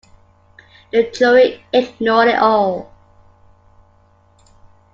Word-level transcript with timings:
The 0.91 1.11
jury 1.11 1.63
ignored 1.71 2.29
it 2.29 2.39
all. 2.39 2.91